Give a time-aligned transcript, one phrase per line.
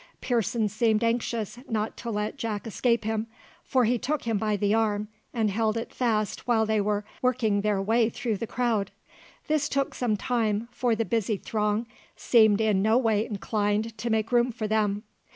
[0.19, 3.27] Pearson seemed anxious not to let Jack escape him,
[3.63, 7.61] for he took him by the arm, and held it fast while they were working
[7.61, 8.89] their way through the crowd.
[9.47, 11.85] This took some time, for the busy throng
[12.15, 15.03] seemed in no way inclined to make room for them.